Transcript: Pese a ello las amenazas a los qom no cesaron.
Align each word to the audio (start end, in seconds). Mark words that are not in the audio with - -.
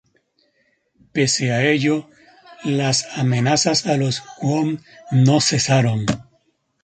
Pese 1.13 1.51
a 1.51 1.61
ello 1.63 2.09
las 2.63 3.05
amenazas 3.19 3.85
a 3.85 3.97
los 3.97 4.23
qom 4.39 4.79
no 5.11 5.39
cesaron. 5.41 6.07